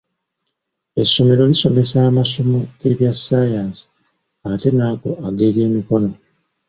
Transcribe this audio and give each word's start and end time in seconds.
Essomero 1.01 1.41
lisomesa 1.51 1.97
amasomo 2.09 2.59
g'ebya 2.79 3.11
ssayansi 3.17 3.83
ate 4.51 4.69
n'ago 4.77 5.11
ag'ebyemikono 5.27 6.11